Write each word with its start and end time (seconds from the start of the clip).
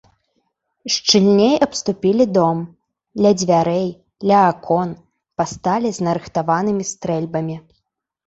Шчыльней 0.93 1.51
абступілі 1.65 2.25
дом, 2.37 2.57
ля 3.25 3.31
дзвярэй, 3.39 3.85
ля 4.31 4.39
акон 4.53 4.89
пасталі 5.41 5.89
з 5.99 6.07
нарыхтаванымі 6.07 6.83
стрэльбамі. 6.93 7.55